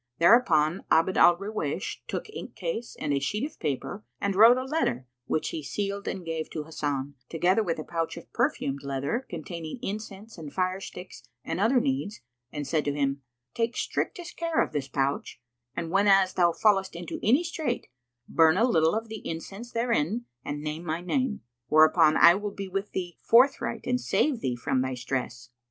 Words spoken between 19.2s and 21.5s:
incense therein and name my name,